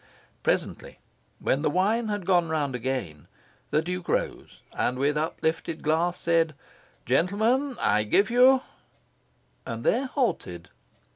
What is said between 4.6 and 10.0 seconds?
and with uplifted glass said "Gentlemen, I give you" and